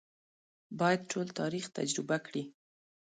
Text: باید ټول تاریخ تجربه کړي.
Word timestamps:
باید 0.79 1.01
ټول 1.11 1.27
تاریخ 1.39 1.65
تجربه 1.77 2.17
کړي. 2.25 2.43